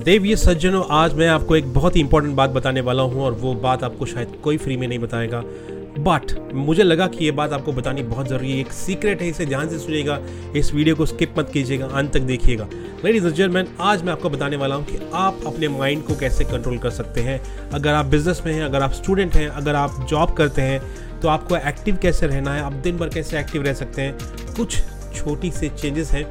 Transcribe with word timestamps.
देवीय 0.00 0.36
सज्जनों, 0.36 0.82
आज 0.90 1.14
मैं 1.14 1.26
आपको 1.28 1.56
एक 1.56 1.72
बहुत 1.72 1.96
ही 1.96 2.00
इंपॉर्टेंट 2.00 2.34
बात 2.34 2.50
बताने 2.50 2.80
वाला 2.80 3.02
हूँ 3.02 3.22
और 3.22 3.32
वो 3.32 3.52
बात 3.54 3.82
आपको 3.84 4.06
शायद 4.06 4.36
कोई 4.44 4.56
फ्री 4.58 4.76
में 4.76 4.86
नहीं 4.88 4.98
बताएगा। 4.98 5.40
बट 5.98 6.32
मुझे 6.54 6.82
लगा 6.82 7.06
कि 7.06 7.24
ये 7.24 7.30
बात 7.30 7.52
आपको 7.52 7.72
बतानी 7.72 8.02
बहुत 8.02 8.28
ज़रूरी 8.28 8.52
है। 8.52 8.58
एक 8.58 8.72
सीक्रेट 8.72 9.22
है, 9.22 9.28
इसे 9.28 9.46
ध्यान 9.46 9.68
से 9.68 9.78
सुनिएगा, 9.78 10.18
इस 10.56 10.72
वीडियो 10.74 10.96
को 10.96 11.06
स्किप 11.06 11.34
मत 11.38 11.50
कीजिएगा, 11.52 11.86
अंत 11.86 12.12
तक 12.12 12.20
देखिएगा। 12.20 12.68
लेडीज़ 13.04 13.26
एंड 13.26 13.34
जेंटलमैन 13.34 13.68
आज 13.80 14.02
मैं 14.02 14.12
आपको 14.12 14.30
बताने 14.30 14.56
वाला 14.56 14.74
हूँ 14.74 14.84
कि 14.84 14.98
आप 15.14 15.40
अपने 15.46 15.68
माइंड 15.68 16.04
को 16.04 16.16
कैसे 16.16 16.44
कंट्रोल 16.44 16.78
कर 16.78 16.90
सकते 16.90 17.20
हैं। 17.20 17.40
अगर 17.70 17.92
आप 17.92 18.06
बिज़नेस 18.06 18.42
में 18.46 18.52
हैं, 18.52 18.62
अगर 18.62 18.82
आप 18.82 18.92
स्टूडेंट 18.92 19.34
हैं, 19.34 19.48
अगर 19.48 19.74
आप 19.74 20.06
जॉब 20.10 20.32
करते 20.32 20.62
हैं 20.62 20.80
तो 21.20 21.28
आपको 21.28 21.56
एक्टिव 21.58 21.98
कैसे 22.02 22.26
रहना 22.26 22.54
है, 22.54 22.62
आप 22.62 22.72
दिन 22.74 22.96
भर 22.96 23.08
कैसे 23.08 23.38
एक्टिव 23.40 23.62
रह 23.62 23.74
सकते 23.74 24.02
हैं, 24.02 24.16
कुछ 24.56 24.78
छोटी 25.14 25.50
से 25.50 25.68
चेंजेस 25.70 26.10
हैं। 26.12 26.24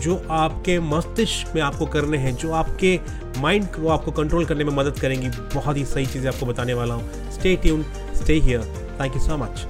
जो 0.00 0.22
आपके 0.30 0.78
मस्तिष्क 0.80 1.54
में 1.54 1.62
आपको 1.62 1.86
करने 1.86 2.18
हैं, 2.18 2.34
जो 2.36 2.52
आपके 2.52 2.98
माइंड 3.38 3.66
को 3.66 3.88
आपको 3.88 4.10
कंट्रोल 4.12 4.44
करने 4.44 4.64
में 4.64 4.72
मदद 4.72 4.98
करेंगी, 4.98 5.28
बहुत 5.54 5.76
ही 5.76 5.84
सही 5.84 6.06
चीज़ें 6.06 6.28
आपको 6.30 6.46
बताने 6.46 6.74
वाला 6.74 6.94
हूँ। 6.94 7.30
Stay 7.32 7.56
tune 7.56 7.84
stay 8.14 8.34
here 8.38 8.60
thank 9.00 9.14
you 9.14 9.20
so 9.20 9.36
much 9.36 9.66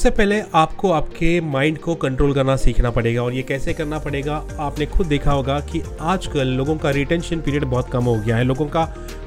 सबसे 0.00 0.16
पहले 0.16 0.40
आपको 0.54 0.90
आपके 0.92 1.40
माइंड 1.40 1.78
को 1.78 1.94
कंट्रोल 1.94 2.32
करना 2.34 2.54
सीखना 2.56 2.90
पड़ेगा 2.90 3.22
और 3.22 3.32
ये 3.32 3.42
कैसे 3.42 3.72
करना 3.72 3.98
पड़ेगा, 3.98 4.36
आपने 4.60 4.86
खुद 4.86 5.06
देखा 5.06 5.32
होगा 5.32 5.58
कि 5.62 5.82
आजकल 6.00 6.48
लोगों 6.48 6.76
का 6.76 6.90
रिटेंशन 6.90 7.40
पीरियड 7.40 7.64
बहुत 7.64 7.90
कम 7.90 8.04
हो 8.04 8.14
गया 8.16 8.36
है। 8.36 8.44
लोगों 8.44 8.66
का 8.66 8.84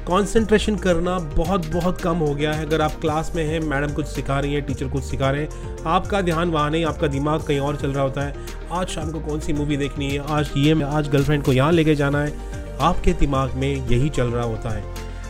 कंसंट्रेशन 0.08 0.76
करना 0.76 1.18
बहुत 1.36 1.66
बहुत 1.66 2.00
कम 2.00 2.16
हो 2.16 2.34
गया 2.34 2.52
है। 2.52 2.66
अगर 2.66 2.80
आप 2.80 2.98
क्लास 3.00 3.32
में 3.36 3.44
हैं 3.44 3.60
मैडम 3.60 3.92
कुछ 3.92 4.06
सिखा 4.06 4.38
रही 4.40 4.54
हैं 4.54 4.62
टीचर 4.62 4.88
कुछ 4.88 5.04
सिखा 5.04 5.30
रहे 5.30 5.42
हैं, 5.42 5.76
आपका 5.86 6.20
ध्यान 6.20 6.50
वहाँ 6.50 6.70
नहीं, 6.70 6.84
आपका 6.84 7.06
दिमाग 7.06 7.42
कहीं 7.42 7.58
और 7.58 7.76
चल 7.76 7.92
रहा 7.92 8.04
होता 8.04 8.22
है। 8.22 8.34
आज 8.72 8.86
शाम 8.86 9.12
को 9.12 9.20
कौन 9.20 9.40
सी 9.40 9.52
मूवी 9.52 9.76
देखनी 9.76 10.10
है? 10.10 10.18
आज 10.28 10.50
ये, 10.56 10.82
आज 10.82 11.08
गर्लफ्रेंड 11.08 11.42
को 11.42 11.52
यहाँ 11.52 11.72
लेके 11.72 11.94
जाना 11.94 12.24
है। 12.24 12.32
आपके 12.80 13.12
दिमाग 13.12 13.54
में 13.54 13.68
यही 13.68 14.08
चल 14.08 14.26
रहा 14.26 14.44
होता 14.44 14.70
है। 14.70 14.82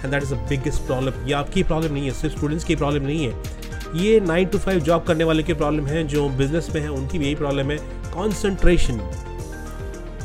And 0.05 0.11
that 0.11 0.23
is 0.23 0.35
the 0.35 0.39
biggest 0.49 0.83
problem 0.83 1.27
ये 1.27 1.35
आपकी 1.35 1.63
प्रॉब्लम 1.63 1.93
नहीं 1.93 2.05
है, 2.05 2.13
सिर्फ़ 2.13 2.37
स्टूडेंट्स 2.37 2.65
की 2.65 2.77
प्रॉब्लम 2.77 3.03
नहीं 3.03 3.27
है। 3.27 3.63
ये 3.95 4.19
नाइन 4.21 4.49
टू 4.49 4.59
फाइव 4.59 4.81
जॉब 4.81 5.03
करने 5.05 5.25
वाले 5.25 5.43
की 5.43 5.55
प्रॉब्लम 5.55 5.87
है, 5.87 6.03
जो 6.05 6.29
बिज़नेस 6.29 6.69
में 6.75 6.81
है, 6.81 6.89
उनकी 6.89 7.19
भी 7.19 7.25
यही 7.25 7.35
प्रॉब्लम 7.35 7.71
है 7.71 7.77
कॉन्सेंट्रेशन 8.15 9.01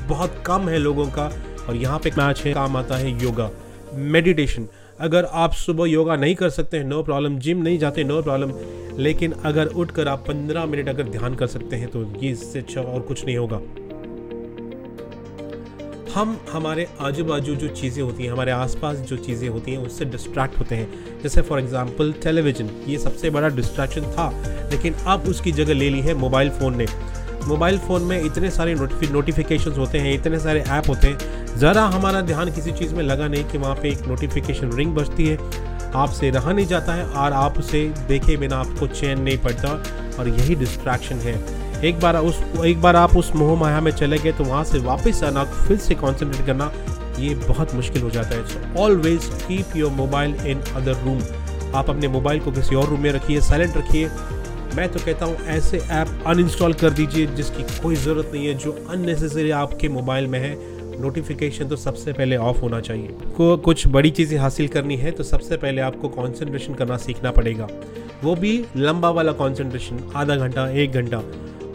बहुत 0.10 0.44
कम 0.46 0.70
है 0.70 0.78
लोगों 0.78 1.06
का, 1.08 1.32
और 1.70 1.76
यहाँ 1.76 2.00
पे 2.00 2.12
मैच 2.18 2.42
है, 2.46 2.54
काम 2.54 2.78
आता 2.78 2.96
है 2.96 3.12
योगा 3.24 3.50
मेडिटेशन 3.94 4.68
अगर 5.00 5.26
आप 5.26 5.54
सुबह 5.54 5.88
योगा 5.88 6.16
नहीं 6.16 6.36
कर 6.36 6.50
सकते 6.50 6.78
हैं 6.78 6.84
नो 6.84 7.02
प्रॉब्लम 7.04 7.38
जिम 7.40 7.62
नहीं 7.64 7.78
जाते 7.80 8.04
नो 8.04 8.22
प्रॉब्लम 8.22 8.54
लेकिन 8.98 9.34
अगर 9.46 9.68
उठकर 9.76 10.08
आप 10.08 10.26
पंद्रह 10.28 10.66
मिनट 10.66 10.90
अगर 10.90 11.04
ध्यान 11.10 11.36
कर 11.36 11.48
सकते 11.48 11.76
हैं 11.76 11.88
तो 11.88 12.04
ये 12.24 12.32
इससे 12.32 12.60
अच्छा 12.60 12.82
और 12.82 13.02
कुछ 13.02 13.26
नहीं 13.26 13.38
होगा. 13.38 13.62
हम, 16.16 16.40
हमारे 16.52 16.88
आजू 17.02 17.24
बाजू 17.24 17.56
जो 17.56 17.68
चीज़ें 17.68 18.02
होती 18.04 18.24
हैं, 18.24 18.32
हमारे 18.32 18.52
आसपास 18.52 18.98
जो 18.98 19.18
चीज़ें 19.18 19.48
होती 19.50 19.72
हैं, 19.72 19.78
उससे 19.78 20.06
डिस्ट्रैक्ट 20.06 20.58
होते 20.60 20.76
हैं। 20.76 21.22
जैसे 21.24 21.42
फॉर 21.42 21.60
एग्जांपल 21.60 22.12
टेलीविज़न 22.24 22.70
ये 22.88 22.98
सबसे 22.98 23.30
बड़ा 23.30 23.50
डिस्ट्रैक्शन 23.50 24.02
था, 24.02 24.30
लेकिन 24.72 24.94
अब 25.08 25.28
उसकी 25.30 25.52
जगह 25.52 25.74
ले 25.74 25.90
ली 25.90 26.02
है 26.02 26.14
मोबाइल 26.14 26.50
फ़ोन 26.50 26.78
ने। 26.78 26.86
मोबाइल 27.48 27.78
फ़ोन 27.78 28.02
में 28.02 28.22
इतने 28.22 28.50
सारे 28.52 28.74
नोटिफिकेशन 28.76 29.72
होते 29.72 29.98
हैं, 29.98 30.14
इतने 30.14 30.40
सारे 30.40 30.62
ऐप 30.62 30.90
होते 30.90 31.08
हैं, 31.08 31.56
ज़रा 31.58 31.84
हमारा 31.88 32.22
ध्यान 32.22 32.52
किसी 32.52 32.72
चीज़ 32.72 32.96
में 32.96 33.04
लगा 33.04 33.28
नहीं 33.28 33.44
कि 33.44 33.58
वहाँ 33.58 33.76
पर 33.76 33.86
एक 33.86 34.08
नोटिफिकेशन 34.08 34.74
रिंग 34.74 34.96
बजती 34.96 35.28
है। 35.28 35.38
आपसे 35.96 36.30
रहा 36.30 36.52
नहीं 36.52 36.66
जाता 36.68 36.94
है 36.94 37.06
और 37.06 37.34
आप 37.34 37.58
उसे 37.60 37.88
देखे 38.08 38.38
बिना 38.38 38.58
आपको 38.58 38.88
चैन 38.88 39.22
नहीं 39.22 39.38
पड़ता 39.38 39.70
और 40.20 40.28
यही 40.30 40.56
डिस्ट्रैक्शन 40.56 41.16
है। 41.16 41.38
एक 41.86 42.00
बार 42.00 42.18
उस, 42.18 42.42
एक 42.66 42.82
बार 42.82 42.96
आप 42.96 43.16
उस 43.18 43.32
मोह 43.36 43.60
माया 43.60 43.82
में 43.82 43.92
चले 43.92 44.18
गए 44.18 44.32
तो 44.32 44.44
वहाँ 44.44 44.64
से 44.64 44.80
वापस 44.80 45.24
आना, 45.24 45.44
फिर 45.44 45.78
से 45.78 45.96
कॉन्सेंट्रेट 45.96 46.46
करना, 46.46 46.72
ये 47.20 47.36
बहुत 47.38 47.74
मुश्किल 47.76 48.02
हो 48.02 48.10
जाता 48.10 48.36
है। 48.36 48.46
So 48.48 48.82
always 48.82 49.26
keep 49.38 49.76
your 49.76 49.92
mobile 49.92 50.36
in 50.48 50.62
other 50.76 51.04
room 51.04 51.22
आप 51.76 51.90
अपने 51.90 52.08
मोबाइल 52.08 52.40
को 52.40 52.52
किसी 52.52 52.76
और 52.76 52.90
रूम 52.90 53.00
में 53.00 53.12
रखिए 53.12 53.42
साइलेंट 53.42 53.78
रखिए। 53.78 54.10
मैं 54.76 54.88
तो 54.92 55.00
कहता 55.00 55.26
हूँ, 55.26 55.36
ऐसे 55.48 55.78
ऐप 55.78 56.24
अनइंस्टॉल 56.28 56.74
कर 56.74 56.90
दीजिए 56.90 57.26
जिसकी 57.28 57.64
कोई 57.82 57.96
ज़रूरत 57.96 58.32
नहीं 58.34 58.48
है, 58.48 58.54
जो 58.54 58.72
अननेसेसरी 58.90 59.52
आपके 59.52 59.90
मोबाइल 59.90 60.28
में 60.28 60.40
है। 60.40 60.56
नोटिफिकेशन 61.02 61.68
तो 61.68 61.76
सबसे 61.76 62.14
पहले 62.14 62.38
ऑफ़ 62.38 62.60
होना 62.60 62.80
चाहिए। 62.80 63.08
को, 63.38 63.56
कुछ 63.58 63.88
बड़ी 63.88 64.10
चीज़ें 64.12 64.38
हासिल 64.40 64.68
करनी 64.68 64.96
है 64.98 65.12
तो 65.12 65.24
सबसे 65.24 65.58
पहले 65.58 65.82
आपको 65.82 66.10
कॉन्सेंट्रेशन 66.10 66.74
करना 66.74 66.98
सीखना 66.98 67.32
पड़ेगा। 67.32 67.68
वो 68.24 68.36
भी 68.36 68.66
लंबा 68.78 69.10
वाला 69.10 69.32
कॉन्सेंट्रेशन 69.32 70.00
आधा 70.16 70.36
घंटा, 70.36 70.70
एक 70.70 70.92
घंटा। 70.92 71.22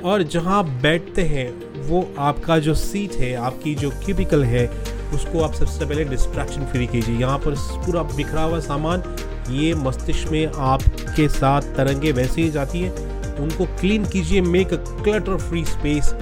और 0.05 0.23
जहाँ 0.23 0.59
आप 0.59 0.67
बैठते 0.83 1.23
हैं, 1.23 1.49
वो 1.89 2.09
आपका 2.19 2.59
जो 2.59 2.75
सीट 2.75 3.13
है, 3.13 3.35
आपकी 3.35 3.75
जो 3.75 3.91
क्यूबिकल 4.05 4.45
है, 4.45 4.67
उसको 5.15 5.43
आप 5.43 5.55
सबसे 5.55 5.87
पहले 5.87 6.05
डिस्ट्रैक्शन 6.05 6.65
फ्री 6.65 6.87
कीजिए। 6.87 7.19
यहाँ 7.19 7.39
पर 7.39 7.55
पूरा 7.87 8.03
बिखरा 8.03 8.43
हुआ 8.43 8.59
सामान, 8.61 9.03
ये 9.51 9.75
मस्तिष्क 9.75 10.31
में 10.33 10.47
आपके 10.47 11.29
साथ 11.29 11.63
तरंगे 11.77 12.13
वैसे 12.13 12.43
ही 12.43 12.51
जाती 12.51 12.81
हैं। 12.81 13.37
उनको 13.37 13.65
क्लीन 13.81 14.05
कीजिए 14.05 14.41
make 14.41 14.73
a 14.73 14.77
clutter 14.77 15.37
free 15.39 15.65
space 15.65 16.13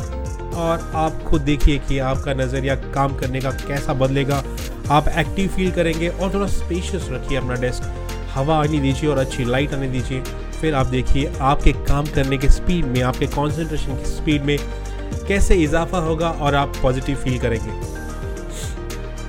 और 0.54 0.90
आप 0.94 1.22
खुद 1.22 1.40
देखिए 1.40 1.78
कि 1.78 1.98
आपका 1.98 2.34
नज़रिया 2.34 2.74
काम 2.94 3.16
करने 3.16 3.40
का 3.40 3.50
कैसा 3.50 3.94
बदलेगा। 3.94 4.42
आप 4.90 5.08
एक्टिव 5.08 5.48
फील 5.48 5.70
करेंगे 5.72 6.08
और 6.08 6.32
थोड़ा 6.34 6.46
स्पेशियस 6.46 7.08
रखिए 7.10 7.38
अपना 7.38 7.54
डेस्क 7.54 7.82
हवा 8.34 8.56
आने 8.56 8.78
दीजिए 8.78 9.10
और 9.10 9.18
अच्छी 9.18 9.44
लाइट 9.44 9.74
आने 9.74 9.88
दीजिए। 9.88 10.22
फिर 10.62 10.74
आप 10.74 10.86
देखिए 10.86 11.32
आपके 11.42 11.72
काम 11.72 12.06
करने 12.06 12.38
के 12.38 12.48
स्पीड 12.50 12.84
में, 12.86 13.00
आपके 13.02 13.26
कॉन्सेंट्रेशन 13.26 13.96
की 13.96 14.04
स्पीड 14.06 14.42
में 14.42 14.58
कैसे 15.28 15.54
इजाफा 15.54 15.98
होगा 15.98 16.30
और 16.30 16.54
आप 16.54 16.76
पॉजिटिव 16.82 17.16
फील 17.16 17.38
करेंगे। 17.38 17.70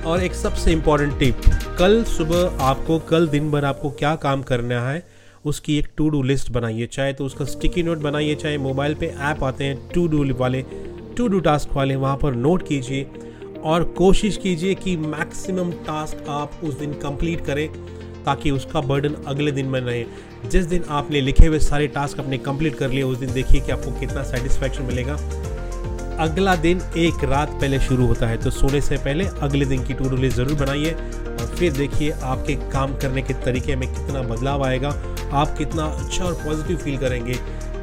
और 0.02 0.22
एक 0.22 0.34
सबसे 0.34 0.72
इंपॉर्टेंट 0.72 1.18
टिप 1.18 1.40
कल 1.78 2.02
सुबह 2.04 2.64
आपको, 2.64 2.98
कल 3.00 3.26
दिन 3.28 3.50
भर 3.50 3.64
आपको 3.64 3.90
क्या 3.90 4.14
काम 4.16 4.42
करना 4.42 4.80
है, 4.88 5.02
उसकी 5.44 5.78
एक 5.78 5.88
टू 5.96 6.08
डू 6.08 6.22
लिस्ट 6.22 6.50
बनाइए। 6.50 6.86
चाहे 6.86 7.12
तो 7.12 7.24
उसका 7.24 7.44
स्टिकी 7.44 7.82
नोट 7.82 7.98
बनाइए, 7.98 8.34
चाहे 8.34 8.58
मोबाइल 8.58 8.94
पे 8.94 9.06
ऐप 9.06 9.42
आते 9.44 9.64
हैं 9.64 9.88
टू 9.94 10.06
डू 10.08 10.24
वाले 10.34 10.64
टू 11.16 11.28
डू 11.28 11.40
टास्क 11.40 11.74
वाले, 11.76 11.96
वहाँ 11.96 12.16
पर 12.16 12.34
नोट 12.34 12.66
कीजिए 12.68 13.06
और 13.64 13.84
कोशिश 13.98 14.36
कीजिए 14.36 14.74
कि 14.74 14.96
मैक्सिमम 14.96 15.70
टास्क 15.86 16.28
आप 16.28 16.60
उस 16.64 16.78
दिन 16.78 16.92
कंप्लीट 17.02 17.44
करें। 17.46 17.68
ताकि 18.26 18.50
उसका 18.50 18.80
बर्डन 18.82 19.14
अगले 19.26 19.52
दिन 19.52 19.66
में 19.66 19.80
रहे 19.80 20.04
जिस 20.50 20.64
दिन 20.66 20.84
आपने 20.90 21.20
लिखे 21.20 21.46
हुए 21.46 21.58
सारे 21.60 21.86
टास्क 21.88 22.20
अपने 22.20 22.38
कंप्लीट 22.40 22.74
कर 22.74 22.90
लिए, 22.90 23.02
उस 23.02 23.18
दिन 23.18 23.32
देखिए 23.32 23.60
कि 23.60 23.72
आपको 23.72 23.98
कितना 24.00 24.22
सेटिस्फैक्शन 24.24 24.84
मिलेगा। 24.84 25.18
अगला 26.20 26.54
दिन 26.56 26.80
एक 26.98 27.24
रात 27.24 27.50
पहले 27.50 27.78
शुरू 27.80 28.06
होता 28.06 28.26
है 28.26 28.36
तो 28.36 28.50
सोने 28.52 28.80
से 28.80 28.96
पहले 28.98 29.24
अगले 29.42 29.64
दिन 29.66 29.84
की 29.84 29.94
टू 29.94 30.16
लिस्ट 30.16 30.36
ज़रूर 30.36 30.58
बनाइए 30.58 30.92
और 30.92 31.54
फिर 31.56 31.72
देखिए 31.72 32.10
आपके 32.12 32.54
काम 32.70 32.94
करने 32.98 33.22
के 33.22 33.34
तरीके 33.44 33.76
में 33.76 33.88
कितना 33.88 34.22
बदलाव 34.24 34.64
आएगा, 34.64 34.88
आप 35.32 35.56
कितना 35.58 35.84
अच्छा 35.84 36.24
और 36.24 36.34
पॉजिटिव 36.44 36.76
फील 36.76 36.98
करेंगे। 36.98 37.38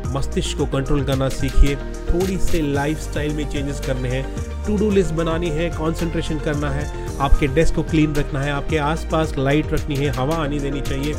मस्तिष्क 0.07 0.57
को 0.57 0.65
कंट्रोल 0.67 1.03
करना 1.05 1.27
सीखिए, 1.31 1.75
थोड़ी 1.75 2.37
से 2.39 2.61
लाइफस्टाइल 2.63 3.33
में 3.35 3.49
चेंजेस 3.49 3.79
करने 3.85 4.09
हैं। 4.09 4.23
टू 4.65 4.77
डू 4.77 4.89
लिस्ट 4.91 5.13
बनानी 5.13 5.49
है 5.49 5.69
कंसंट्रेशन 5.71 6.39
करना 6.39 6.69
है 6.69 7.00
आपके 7.21 7.47
डेस्क 7.47 7.75
को 7.75 7.83
क्लीन 7.83 8.15
रखना 8.15 8.39
है, 8.41 8.51
आपके 8.51 8.77
आसपास 8.79 9.33
लाइट 9.37 9.73
रखनी 9.73 9.95
है, 9.95 10.09
हवा 10.09 10.35
आनी 10.35 10.59
देनी 10.59 10.81
चाहिए 10.81 11.13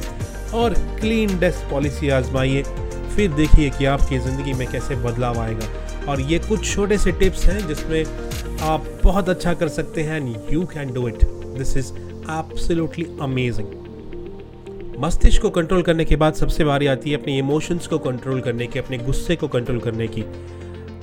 और 0.54 0.74
क्लीन 1.00 1.38
डेस्क 1.38 1.70
पॉलिसी 1.70 2.08
आजमाइए। 2.10 2.62
फिर 3.16 3.32
देखिए 3.32 3.70
कि 3.70 3.84
आपकी 3.86 4.18
ज़िंदगी 4.18 4.52
में 4.52 4.66
कैसे 4.72 4.96
बदलाव 4.98 5.38
आएगा। 5.40 5.66
और 6.08 6.20
ये 6.22 6.38
कुछ 6.38 6.72
छोटे 6.72 6.98
से 6.98 7.12
टिप्स 7.12 7.44
हैं 7.46 7.66
जिसमें 7.68 8.04
आप 8.62 8.86
बहुत 9.02 9.28
अच्छा 9.28 9.52
कर 9.54 9.68
सकते 9.68 10.02
हैं 10.02 10.16
and 10.16 10.52
you 10.52 10.64
can 10.66 10.92
do 10.94 11.06
it 11.08 11.24
this 11.58 11.76
is 11.76 11.92
absolutely 12.30 13.06
amazing 13.22 13.80
मस्तिष्क 15.00 15.42
को 15.42 15.50
कंट्रोल 15.50 15.82
करने 15.82 16.04
के 16.04 16.16
बाद 16.16 16.34
सबसे 16.34 16.64
बारी 16.64 16.86
आती 16.86 17.10
है 17.10 17.16
अपने 17.16 17.36
इमोशंस 17.38 17.86
को 17.86 17.98
कंट्रोल 17.98 18.40
करने 18.40 18.66
की, 18.66 18.78
अपने 18.78 18.98
गुस्से 18.98 19.36
को 19.36 19.48
कंट्रोल 19.48 19.78
करने 19.80 20.06
की। 20.08 20.24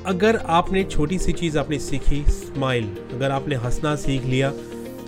अगर 0.06 0.38
आपने 0.50 0.83
छोटी 0.83 1.18
सी 1.19 1.31
चीज़ 1.33 1.57
आपने 1.59 1.79
सीखी 1.79 2.24
स्माइल 2.29 2.89
अगर 3.13 3.31
आपने 3.31 3.56
हंसना 3.56 3.95
सीख 3.95 4.25
लिया 4.25 4.51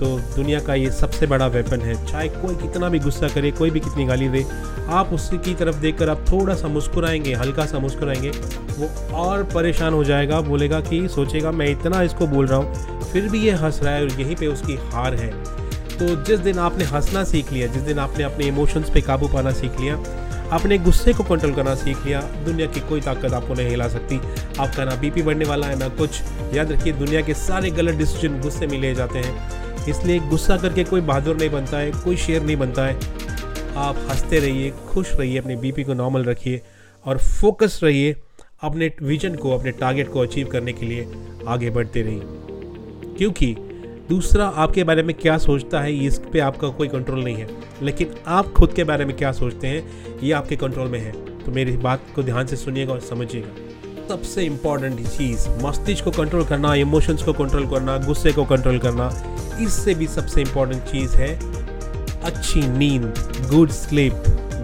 तो 0.01 0.07
दुनिया 0.36 0.59
का 0.59 0.75
ये 0.75 0.92
सबसे 0.92 1.27
बड़ा 1.27 1.48
वेपन 1.48 1.81
है। 1.81 2.06
चाहे 2.07 2.27
कोई 2.30 2.56
कितना 2.56 2.89
भी 2.89 3.00
गुस्सा 3.00 3.27
करे, 3.27 3.51
कोई 3.51 3.69
भी 3.69 3.80
कितनी 3.80 4.06
गाली 4.06 4.30
दे, 4.30 4.45
आप 4.89 5.09
उसकी 5.13 5.53
तरफ़ 5.53 5.75
देखकर 5.75 6.09
आप 6.09 6.25
थोड़ा 6.31 6.56
सा 6.56 6.68
मुस्कुराएँगे 6.68 7.33
हल्का 7.33 7.65
सा 7.65 7.80
मुस्कुराएँगे, 7.80 8.30
वो 8.77 9.15
और 9.15 9.44
परेशान 9.44 9.94
हो 9.94 10.03
जाएगा, 10.03 10.42
बोलेगा 10.42 10.80
कि, 10.80 11.07
सोचेगा 11.07 11.51
मैं 11.51 11.69
इतना 11.69 12.01
इसको 12.01 12.27
बोल 12.27 12.48
रहा 12.48 12.59
हूँ, 12.59 13.01
फिर 13.03 13.30
भी 13.30 13.39
ये 13.39 13.51
हंस 13.51 13.80
रहा 13.83 13.94
है 13.94 14.01
और 14.01 14.21
यहीं 14.21 14.36
पर 14.36 14.45
उसकी 14.45 14.75
हार 14.75 15.15
है। 15.15 15.31
तो 15.98 16.24
जिस 16.24 16.39
दिन 16.39 16.59
आपने 16.59 16.83
हंसना 16.83 17.24
सीख 17.24 17.51
लिया, 17.51 17.68
जिस 17.68 17.81
दिन 17.81 18.00
आपने 18.00 18.24
अपने 18.24 18.45
इमोशंस 18.45 18.89
पे 18.89 19.01
काबू 19.01 19.27
पाना 19.27 19.51
सीख 19.51 19.80
लिया 19.80 20.04
अपने 20.51 20.77
गुस्से 20.77 21.13
को 21.13 21.24
कंट्रोल 21.24 21.54
करना 21.54 21.75
सीख 21.75 22.06
लिया, 22.06 22.21
दुनिया 22.21 22.68
की 22.68 22.80
कोई 22.80 23.01
ताकत 23.01 23.33
आपको 23.33 23.54
नहीं 23.54 23.69
हिला 23.69 23.88
सकती। 23.88 24.21
आपका 24.59 24.86
ना 24.86 24.95
बीपी 24.95 25.21
बढ़ने 25.21 25.45
वाला 25.45 25.68
है, 25.68 25.80
ना 25.80 25.88
कुछ। 25.88 26.21
याद 26.54 26.71
रखिए, 26.71 26.94
दुनिया 26.94 27.21
के 27.21 27.33
सारे 27.33 27.69
गलत 27.69 27.95
डिसीज़न 27.95 28.42
गुस्से 28.42 28.68
में 28.68 28.81
ले 28.81 28.95
जाते 28.95 29.19
हैं। 29.19 29.61
इसलिए 29.89 30.19
गुस्सा 30.19 30.57
करके 30.57 30.83
कोई 30.83 31.01
बहादुर 31.01 31.38
नहीं 31.38 31.50
बनता 31.50 31.78
है, 31.78 31.92
कोई 31.92 32.18
शेर 32.18 32.44
नहीं 32.44 32.57
बनता 32.57 32.86
है। 32.86 32.95
आप 33.75 33.95
हँसते 34.10 34.39
रहिए, 34.39 34.72
खुश 34.89 35.16
रहिए, 35.16 35.38
अपने 35.38 35.56
बीपी 35.56 35.83
को 35.83 35.94
नॉर्मल 35.94 36.24
रखिए 36.24 36.62
और 37.06 37.18
फोकस 37.18 37.80
रहिए 37.83 38.16
अपने 38.62 38.92
विजन 39.01 39.36
को, 39.36 39.57
अपने 39.57 39.72
टारगेट 39.72 40.10
को 40.10 40.19
अचीव 40.19 40.48
करने 40.48 40.74
के 40.74 40.86
लिए 40.86 41.07
आगे 41.48 41.69
बढ़ते 41.69 42.01
रहिए। 42.01 42.22
क्योंकि 43.18 43.56
दूसरा 44.10 44.45
आपके 44.45 44.83
बारे 44.83 45.04
में 45.04 45.16
क्या 45.16 45.38
सोचता 45.38 45.81
है, 45.81 46.06
इस 46.06 46.22
पे 46.33 46.39
आपका 46.39 46.68
कोई 46.68 46.88
कंट्रोल 46.88 47.24
नहीं 47.24 47.36
है। 47.36 47.48
लेकिन 47.81 48.13
आप 48.28 48.48
खुद 48.48 48.74
के 48.74 48.83
बारे 48.83 49.06
में 49.06 49.18
क्या 49.18 49.31
सोचते 49.31 49.68
हैं, 49.68 50.06
ये 50.24 50.31
आपके 50.31 50.56
कंट्रोल 50.56 50.88
में 50.88 51.00
है। 51.00 51.39
तो 51.44 51.51
मेरी 51.51 51.78
बात 51.78 52.01
को 52.16 52.24
ध्यान 52.24 52.45
से 52.45 52.56
सुनिएगा 52.56 52.94
और 52.94 53.00
समझिएगा। 53.00 53.70
सबसे 54.12 54.44
इंपॉर्टेंट 54.44 55.00
चीज़, 55.00 55.48
मस्तिष्क 55.63 56.04
को 56.04 56.12
कंट्रोल 56.12 56.44
करना 56.46 56.74
इमोशंस 56.75 57.22
को 57.24 57.34
कंट्रोल 57.34 57.68
करना, 57.68 57.96
गुस्से 57.98 58.31
को 58.31 58.44
कंट्रोल 58.46 58.80
करना, 58.80 59.08
इससे 59.62 59.94
भी 59.96 60.08
सबसे 60.08 60.42
इंपॉर्टेंट 60.42 60.84
चीज़ 60.84 61.16
है 61.16 61.30
अच्छी 62.24 62.62
नींद 62.69 63.13
गुड 63.52 63.69
स्लीप 63.69 64.13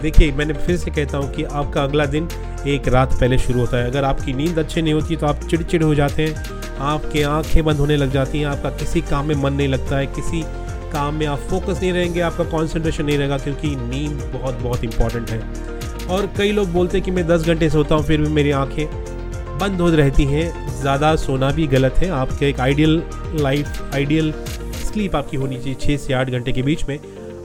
देखिए, 0.01 0.31
मैंने 0.31 0.53
फिर 0.55 0.77
से 0.77 0.91
कहता 0.91 1.17
हूँ 1.17 1.31
कि 1.33 1.43
आपका 1.43 1.83
अगला 1.83 2.05
दिन 2.05 2.27
एक 2.67 2.87
रात 2.87 3.13
पहले 3.13 3.37
शुरू 3.37 3.59
होता 3.59 3.77
है। 3.77 3.89
अगर 3.89 4.03
आपकी 4.03 4.33
नींद 4.33 4.59
अच्छी 4.59 4.81
नहीं 4.81 4.93
होती 4.93 5.15
तो 5.15 5.27
आप 5.27 5.47
चिड़चिड़ 5.49 5.83
हो 5.83 5.95
जाते 5.95 6.25
हैं, 6.25 6.45
आपके 6.91 7.23
आँखें 7.23 7.63
बंद 7.65 7.77
होने 7.77 7.97
लग 7.97 8.11
जाती 8.11 8.39
हैं, 8.39 8.45
आपका 8.45 8.69
किसी 8.75 9.01
काम 9.01 9.27
में 9.27 9.35
मन 9.35 9.53
नहीं 9.53 9.67
लगता 9.67 9.97
है, 9.97 10.05
किसी 10.07 10.43
काम 10.91 11.15
में 11.15 11.25
आप 11.25 11.39
फोकस 11.49 11.79
नहीं 11.81 11.93
रहेंगे, 11.93 12.19
आपका 12.21 12.43
कॉन्सेंट्रेशन 12.51 13.05
नहीं 13.05 13.17
रहेगा, 13.17 13.37
क्योंकि 13.37 13.75
नींद 13.75 14.31
बहुत 14.33 14.61
बहुत 14.61 14.83
इंपॉर्टेंट 14.83 15.29
है। 15.29 15.41
और 16.07 16.31
कई 16.37 16.51
लोग 16.51 16.71
बोलते 16.73 16.97
हैं 16.97 17.05
कि 17.05 17.11
मैं 17.11 17.27
दस 17.27 17.45
घंटे 17.45 17.69
सोता 17.69 17.95
हूँ, 17.95 18.03
फिर 18.03 18.21
भी 18.21 18.29
मेरी 18.29 18.51
आँखें 18.51 19.15
बंद 19.59 19.81
हो 19.81 19.89
रहती 19.89 20.23
हैं, 20.25 20.75
ज़्यादा 20.79 21.15
सोना 21.15 21.49
भी 21.51 21.65
गलत 21.67 21.93
है। 21.93 22.09
आपके 22.11 22.49
एक 22.49 22.59
आइडियल 22.59 23.01
लाइफ 23.35 23.93
आइडियल 23.95 24.31
स्लीप 24.83 25.15
आपकी 25.15 25.37
होनी 25.37 25.57
चाहिए 25.57 25.75
छः 25.75 25.97
से 25.97 26.13
आठ 26.13 26.29
घंटे 26.29 26.51
के 26.51 26.61
बीच 26.63 26.87
में। 26.89 26.99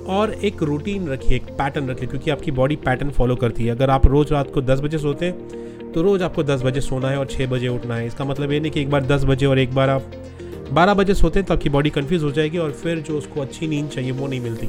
और 0.09 0.33
एक 0.35 0.63
रूटीन 0.63 1.09
रखिए, 1.09 1.37
एक 1.37 1.45
पैटर्न 1.59 1.89
रखिए, 1.89 2.09
क्योंकि 2.09 2.31
आपकी 2.31 2.51
बॉडी 2.51 2.77
पैटर्न 2.79 3.11
फॉलो 3.11 3.37
करती 3.37 3.65
है। 3.65 3.71
अगर 3.71 3.91
आप 3.91 4.07
रोज़ 4.07 4.33
रात 4.33 4.51
को 4.55 4.61
दस 4.63 4.81
बजे 4.81 4.99
सोते 4.99 5.27
हैं 5.27 5.93
तो 5.93 6.03
रोज़ 6.03 6.23
आपको 6.23 6.43
दस 6.43 6.63
बजे 6.63 6.81
सोना 6.81 7.09
है 7.09 7.19
और 7.19 7.27
छः 7.27 7.47
बजे 7.47 7.69
उठना 7.69 7.97
है। 7.97 8.07
इसका 8.07 8.25
मतलब 8.25 8.53
ये 8.53 8.61
नहीं 8.61 8.73
कि 8.73 8.81
एक 8.81 8.91
बार 8.91 9.07
दस 9.07 9.25
बजे 9.25 9.47
और 9.47 9.59
एक 9.59 9.75
बार 9.75 9.91
आप 9.91 10.13
बारह 10.73 10.95
बजे 10.95 11.15
सोते 11.15 11.39
हैं 11.39 11.47
तो 11.47 11.55
आपकी 11.55 11.69
बॉडी 11.69 11.91
कन्फ्यूज़ 11.91 12.25
हो 12.25 12.31
जाएगी 12.33 12.59
और 12.59 12.71
फिर 12.73 12.99
जो 13.01 13.19
उसको 13.19 13.41
अच्छी 13.41 13.67
नींद 13.67 13.89
चाहिए, 13.89 14.11
वो 14.11 14.27
नहीं 14.27 14.41
मिलती। 14.41 14.69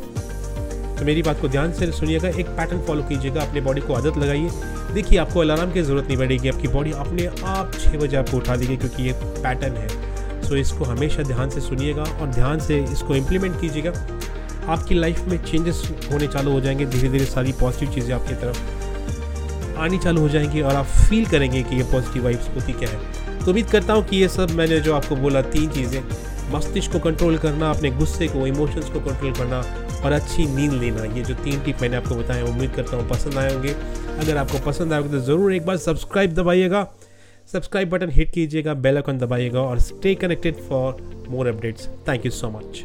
तो 1.04 1.08
मेरी 1.08 1.22
बात 1.22 1.42
को 1.42 1.48
ध्यान 1.48 1.72
से 1.74 1.92
सुनिएगा, 1.92 2.30
एक 2.30 2.48
पैटर्न 2.48 2.80
फॉलो 2.80 3.04
कीजिएगा, 3.04 3.42
अपने 3.42 3.62
बॉडी 3.62 3.82
को 3.82 3.94
आदत 3.94 4.18
लगाइए। 4.18 4.50
देखिए, 4.94 5.18
आपको 5.20 5.40
अलार्म 5.40 5.72
की 5.72 5.82
ज़रूरत 5.82 6.06
नहीं 6.08 6.18
पड़ेगी, 6.18 6.50
आपकी 6.50 6.68
बॉडी 6.68 6.92
अपने 6.92 7.26
आप 7.46 7.72
छः 7.74 7.98
बजे 7.98 8.18
आपको 8.18 8.38
उठा 8.38 8.56
देगी, 8.56 8.78
क्योंकि 8.78 9.04
ये 9.04 9.14
पैटर्न 9.14 9.74
है। 9.74 10.42
सो 10.42 10.56
इसको 10.56 10.86
हमेशा 10.86 11.24
ध्यान 11.24 11.50
से 11.50 11.62
सुनिएगा 11.62 12.04
और 12.04 12.28
ध्यान 12.28 12.60
से 12.60 12.78
इसको 12.84 13.16
इम्प्लीमेंट 13.16 13.60
कीजिएगा। 13.62 13.92
आपकी 14.74 14.96
लाइफ 14.96 15.20
में 15.20 15.38
चेंजेस 15.44 15.84
होने 16.12 16.28
चालू 16.28 16.52
हो 16.52 16.62
जाएँगे 16.62 16.86
धीरे 16.86 17.10
धीरे 17.10 17.26
सारी 17.26 17.52
पॉजिटिव 17.52 17.94
चीज़ें 17.94 18.16
आपकी 18.16 18.36
तरफ़ 18.36 19.78
आनी 19.80 20.00
चालू 20.00 20.22
हो 20.22 20.30
जाएँगी 20.30 20.62
और 20.62 20.76
आप 20.76 20.86
फील 20.86 21.26
करेंगे 21.26 21.64
कि 21.64 21.76
ये 21.76 21.84
पॉजिटिव 21.84 22.24
वाइब्स 22.24 22.50
होती 22.56 22.74
क्या 22.74 22.90
है। 22.90 23.40
तो 23.40 23.52
उम्मीद 23.52 23.70
करता 23.70 23.94
हूँ 23.94 24.06
कि 24.06 24.18
ये 24.18 24.28
सब 24.30 24.52
मैंने 24.52 24.80
जो 24.80 24.96
आपको 24.96 25.16
बोला, 25.16 25.42
तीन 25.42 25.70
चीज़ें, 25.70 26.02
मस्तिष्क 26.52 26.92
को 26.92 27.00
कंट्रोल 27.00 27.38
करना, 27.38 27.70
अपने 27.70 27.90
गुस्से 27.92 28.28
को 28.28 28.48
इमोशंस 28.48 28.90
को 28.90 29.00
कंट्रोल 29.00 29.34
करना 29.34 29.64
और 30.06 30.12
अच्छी 30.12 30.46
नींद 30.56 30.74
लेना। 30.74 31.04
ये 31.16 31.24
जो 31.24 31.34
तीन 31.36 31.62
टिप 31.64 31.82
मैंने 31.82 31.98
आपको 31.98 32.16
बताया 32.16 32.46
उम्मीद 32.46 32.72
करता 32.72 32.98
हूँ 32.98 33.08
पसंद 33.10 33.38
आए 33.38 33.54
होंगे। 33.54 33.74
अगर 34.20 34.38
आपको 34.38 34.60
पसंद 34.66 34.94
आए 34.94 35.04
तो 35.04 35.20
ज़रूर 35.22 35.54
एक 35.54 35.66
बार 35.66 35.78
सब्सक्राइब 35.80 36.34
दबाइएगा। 36.34 36.88
सब्सक्राइब 37.50 37.90
बटन 37.90 38.10
हिट 38.10 38.32
कीजिएगा, 38.32 38.74
बेल 38.76 38.96
आइकन 38.98 39.18
दबाइएगा 39.18 39.62
और 39.62 39.80
stay 39.82 40.16
connected 40.16 40.56
for 40.70 41.26
more 41.30 41.48
updates 41.48 41.88
thank 42.08 42.26
you 42.26 42.32
so 42.32 42.50
much 42.50 42.84